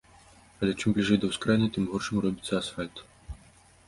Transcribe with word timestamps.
Але 0.59 0.71
чым 0.79 0.93
бліжэй 0.97 1.19
да 1.25 1.29
ўскраіны, 1.31 1.67
тым 1.75 1.83
горшым 1.91 2.17
робіцца 2.25 2.57
асфальт. 2.61 3.05